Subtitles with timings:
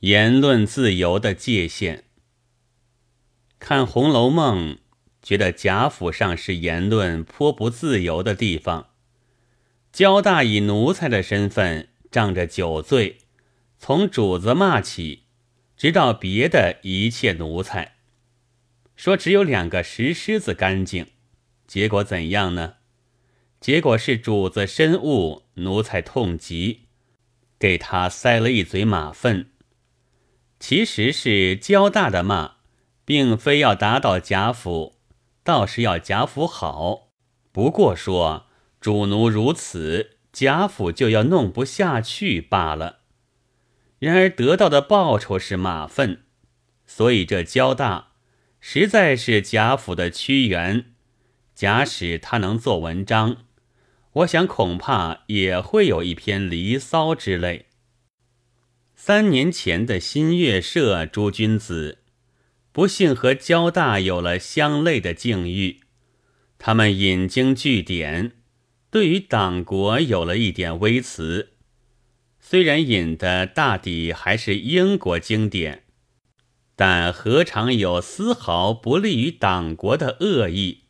[0.00, 2.04] 言论自由的界限。
[3.58, 4.74] 看《红楼梦》，
[5.22, 8.90] 觉得贾府上是言论颇不自由的地方。
[9.90, 13.20] 焦大以奴才的身份，仗着酒醉，
[13.78, 15.22] 从主子骂起，
[15.74, 17.96] 直到别的一切奴才，
[18.94, 21.06] 说只有两个石狮子干净。
[21.66, 22.74] 结果怎样呢？
[23.58, 26.82] 结果是主子深恶，奴才痛极，
[27.58, 29.52] 给他塞了一嘴马粪。
[30.58, 32.56] 其实是焦大的骂，
[33.04, 34.96] 并非要打倒贾府，
[35.44, 37.10] 倒是要贾府好。
[37.52, 38.46] 不过说
[38.80, 43.00] 主奴如此，贾府就要弄不下去罢了。
[43.98, 46.24] 然而得到的报酬是马粪，
[46.86, 48.08] 所以这焦大
[48.60, 50.92] 实在是贾府的屈原。
[51.54, 53.38] 假使他能做文章，
[54.12, 57.65] 我想恐怕也会有一篇《离骚》之类。
[58.98, 61.98] 三年前的新月社诸君子，
[62.72, 65.80] 不幸和交大有了相类的境遇。
[66.58, 68.32] 他们引经据典，
[68.90, 71.50] 对于党国有了一点微词，
[72.40, 75.84] 虽然引的大抵还是英国经典，
[76.74, 80.84] 但何尝有丝毫不利于党国的恶意？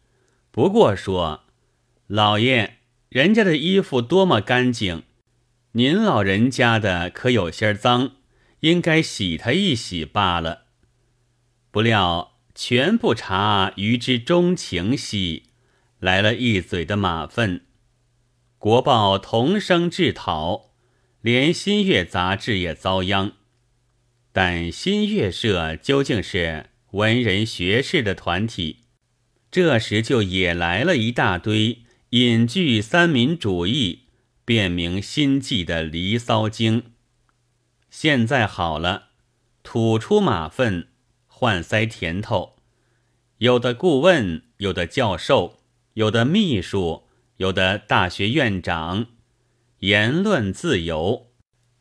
[0.53, 1.43] 不过说，
[2.07, 2.77] 老爷，
[3.09, 5.03] 人家的衣服多么干净。
[5.77, 8.13] 您老人家的可有些脏，
[8.61, 10.69] 应该洗他一洗罢了。
[11.71, 15.51] 不料全不查于之钟情兮，
[15.99, 17.67] 来了一嘴的马粪。
[18.57, 20.71] 国报同声致讨，
[21.21, 23.33] 连新月杂志也遭殃。
[24.33, 28.85] 但新月社究竟是文人学士的团体，
[29.51, 34.06] 这时就也来了一大堆隐居三民主义。
[34.47, 36.80] 辨明心计的《离骚经》，
[37.91, 39.08] 现在好了，
[39.64, 40.86] 吐出马粪，
[41.27, 42.55] 换塞甜头。
[43.39, 45.58] 有的顾问，有的教授，
[45.95, 47.08] 有的秘书，
[47.39, 49.06] 有的大学院长，
[49.80, 51.33] 言论自由，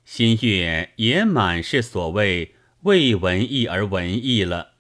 [0.03, 4.71] 新月也满是所谓为文艺而文艺了。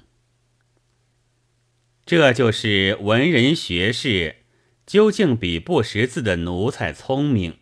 [2.03, 4.37] 这就是文人学士
[4.87, 7.59] 究竟比不识字的奴才聪明。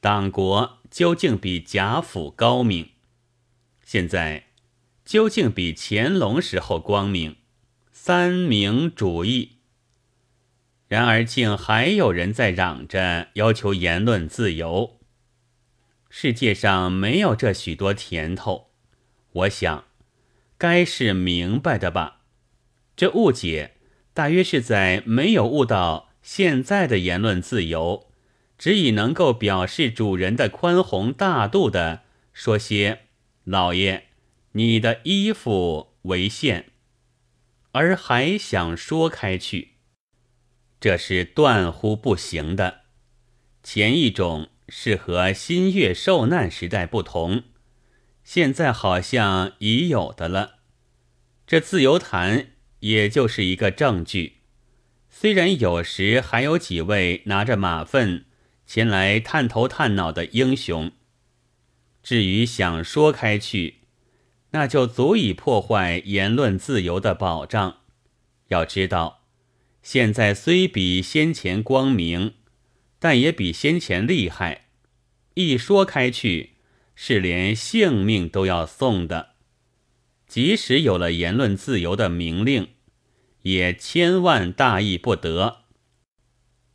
[0.00, 2.88] 党国究竟比贾府高明？
[3.84, 4.46] 现在
[5.04, 7.36] 究竟比乾隆时候光明？
[7.92, 9.58] 三明主义。
[10.88, 14.98] 然而竟还有人在嚷着要求言论自由。
[16.08, 18.70] 世界上没有这许多甜头，
[19.32, 19.84] 我想
[20.56, 22.22] 该是明白的吧？
[22.96, 23.74] 这误解
[24.14, 28.09] 大约是在没有悟到现在的言论自由。
[28.60, 32.02] 只以能够表示主人的宽宏大度的
[32.34, 33.06] 说些
[33.44, 34.08] “老爷，
[34.52, 36.66] 你的衣服为限”，
[37.72, 39.76] 而还想说开去，
[40.78, 42.82] 这是断乎不行的。
[43.62, 47.44] 前一种是和新月受难时代不同，
[48.22, 50.56] 现在好像已有的了。
[51.46, 52.48] 这自由谈
[52.80, 54.40] 也就是一个证据。
[55.08, 58.26] 虽然有时还有几位拿着马粪。
[58.72, 60.92] 前来探头探脑的英雄，
[62.04, 63.78] 至于想说开去，
[64.52, 67.78] 那就足以破坏言论自由的保障。
[68.46, 69.24] 要知道，
[69.82, 72.34] 现在虽比先前光明，
[73.00, 74.66] 但也比先前厉害。
[75.34, 76.50] 一说开去，
[76.94, 79.30] 是连性命都要送的。
[80.28, 82.68] 即使有了言论自由的明令，
[83.42, 85.59] 也千万大意不得。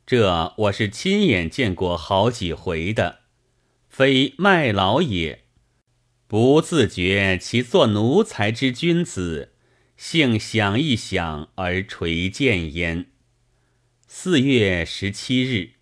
[0.06, 3.22] 这我是亲眼见过好几回的，
[3.90, 5.46] 非卖老也，
[6.28, 9.54] 不自觉其做奴才之君子，
[9.98, 13.08] 幸想一想而垂见焉。
[14.08, 15.75] 四月十七日。